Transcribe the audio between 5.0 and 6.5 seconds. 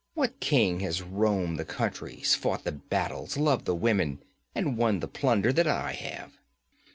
plunder that I have?